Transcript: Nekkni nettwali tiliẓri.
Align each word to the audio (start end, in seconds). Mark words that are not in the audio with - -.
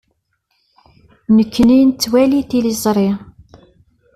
Nekkni 1.35 1.79
nettwali 1.87 2.39
tiliẓri. 2.49 3.07